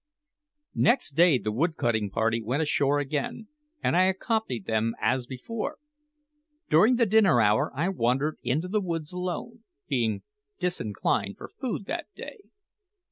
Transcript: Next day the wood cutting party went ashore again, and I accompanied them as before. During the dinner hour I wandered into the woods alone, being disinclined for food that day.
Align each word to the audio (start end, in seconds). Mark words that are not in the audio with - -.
Next 0.73 1.11
day 1.11 1.37
the 1.37 1.51
wood 1.51 1.77
cutting 1.77 2.09
party 2.09 2.41
went 2.41 2.63
ashore 2.63 2.97
again, 2.97 3.49
and 3.83 3.95
I 3.95 4.05
accompanied 4.05 4.65
them 4.65 4.95
as 4.99 5.27
before. 5.27 5.77
During 6.71 6.95
the 6.95 7.05
dinner 7.05 7.39
hour 7.39 7.71
I 7.75 7.89
wandered 7.89 8.39
into 8.41 8.67
the 8.67 8.81
woods 8.81 9.13
alone, 9.13 9.63
being 9.87 10.23
disinclined 10.59 11.37
for 11.37 11.49
food 11.49 11.85
that 11.85 12.07
day. 12.15 12.39